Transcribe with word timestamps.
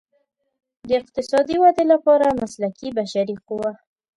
د 0.87 0.89
اقتصادي 1.01 1.55
ودې 1.59 1.85
لپاره 1.93 2.37
مسلکي 2.41 2.89
بشري 2.97 3.35
قوه. 3.47 3.71